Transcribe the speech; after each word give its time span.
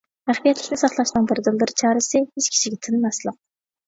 مەخپىيەتلىكنى 0.29 0.77
ساقلاشنىڭ 0.81 1.27
بىردىن 1.31 1.59
بىر 1.63 1.71
چارىسى، 1.81 2.21
ھېچ 2.23 2.47
كىشىگە 2.55 2.81
تىنماسلىق. 2.89 3.37